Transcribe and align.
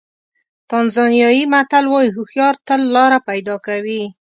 تانزانیایي 0.69 1.43
متل 1.53 1.85
وایي 1.89 2.09
هوښیار 2.15 2.55
تل 2.67 2.81
لاره 2.95 3.19
پیدا 3.29 3.55
کوي. 3.65 4.03